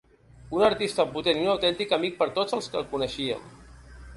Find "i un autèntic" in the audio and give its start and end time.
1.41-1.93